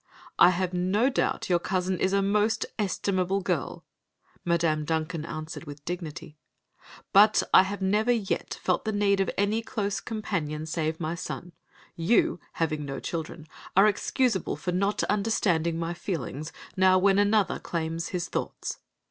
"I 0.39 0.49
have 0.49 0.73
no 0.73 1.11
doubt 1.11 1.47
your 1.47 1.59
cousin 1.59 1.99
is 1.99 2.11
a 2.11 2.23
most 2.23 2.65
estimable 2.79 3.39
girl," 3.41 3.85
Madame 4.43 4.83
Duncan 4.83 5.25
answered, 5.27 5.65
with 5.65 5.85
dignity, 5.85 6.39
"but 7.13 7.43
I 7.53 7.61
have 7.61 7.83
never 7.83 8.11
yet 8.11 8.57
felt 8.63 8.83
the 8.83 8.93
need 8.93 9.19
of 9.19 9.29
any 9.37 9.61
close 9.61 9.99
companion 9.99 10.65
save 10.65 10.99
my 10.99 11.13
son. 11.13 11.51
You, 11.95 12.39
having 12.53 12.83
no 12.83 12.99
children, 12.99 13.45
are 13.77 13.85
excusable 13.85 14.55
for 14.55 14.71
not 14.71 15.03
understanding 15.03 15.77
my 15.77 15.93
feelings, 15.93 16.51
now 16.75 16.97
when 16.97 17.19
another 17.19 17.59
claims 17.59 18.07
his 18.07 18.27
thoughts." 18.27 18.79